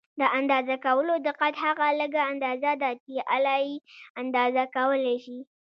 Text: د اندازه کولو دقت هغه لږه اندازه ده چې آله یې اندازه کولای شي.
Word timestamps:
د 0.19 0.23
اندازه 0.39 0.75
کولو 0.85 1.13
دقت 1.27 1.53
هغه 1.65 1.87
لږه 1.99 2.21
اندازه 2.33 2.71
ده 2.81 2.91
چې 3.03 3.13
آله 3.35 3.57
یې 3.67 3.75
اندازه 4.21 4.63
کولای 4.75 5.17
شي. 5.25 5.37